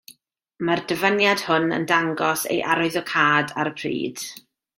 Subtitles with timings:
[0.61, 4.27] Y mae'r dyfyniad hwn yn dangos ei arwyddocâd ar y pryd.